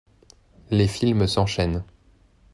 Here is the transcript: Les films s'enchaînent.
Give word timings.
Les 0.71 0.87
films 0.87 1.27
s'enchaînent. 1.27 1.83